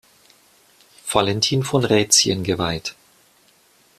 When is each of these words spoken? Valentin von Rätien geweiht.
Valentin 1.11 1.61
von 1.61 1.83
Rätien 1.85 2.41
geweiht. 2.43 2.95